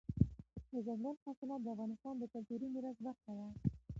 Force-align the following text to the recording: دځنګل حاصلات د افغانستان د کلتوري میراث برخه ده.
دځنګل 0.71 1.15
حاصلات 1.25 1.61
د 1.63 1.67
افغانستان 1.73 2.13
د 2.17 2.23
کلتوري 2.33 2.67
میراث 2.73 2.97
برخه 3.07 3.31
ده. 3.39 3.47